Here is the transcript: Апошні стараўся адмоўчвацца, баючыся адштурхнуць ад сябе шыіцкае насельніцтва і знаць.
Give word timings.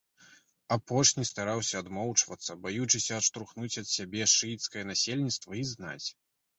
Апошні 0.75 1.25
стараўся 1.31 1.75
адмоўчвацца, 1.83 2.51
баючыся 2.65 3.13
адштурхнуць 3.21 3.73
ад 3.85 3.95
сябе 3.95 4.21
шыіцкае 4.37 4.83
насельніцтва 4.93 5.51
і 5.65 5.73
знаць. 5.79 6.05